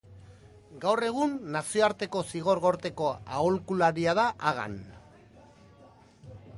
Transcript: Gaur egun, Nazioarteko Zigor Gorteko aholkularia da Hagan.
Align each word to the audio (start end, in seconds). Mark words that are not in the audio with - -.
Gaur 0.85 1.01
egun, 1.07 1.35
Nazioarteko 1.57 2.23
Zigor 2.33 2.63
Gorteko 2.65 3.11
aholkularia 3.37 4.19
da 4.23 4.27
Hagan. 4.49 4.83